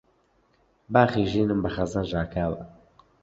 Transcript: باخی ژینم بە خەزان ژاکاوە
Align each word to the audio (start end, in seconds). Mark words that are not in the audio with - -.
باخی 0.93 1.23
ژینم 1.31 1.59
بە 1.63 1.69
خەزان 1.75 2.05
ژاکاوە 2.11 2.59